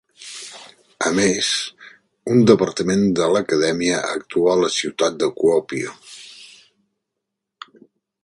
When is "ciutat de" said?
4.79-5.29